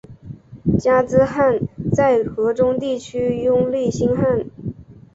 [0.79, 1.59] 加兹罕
[1.93, 4.47] 在河中地区拥立新汗。